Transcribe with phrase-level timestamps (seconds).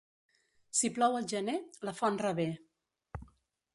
[0.79, 1.57] Si plou al gener,
[1.89, 2.49] la font revé.